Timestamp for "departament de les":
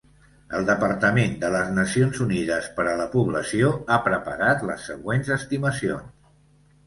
0.67-1.67